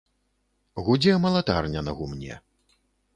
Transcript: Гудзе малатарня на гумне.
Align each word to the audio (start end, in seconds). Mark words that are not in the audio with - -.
Гудзе 0.87 1.13
малатарня 1.25 1.83
на 1.91 1.95
гумне. 1.99 2.39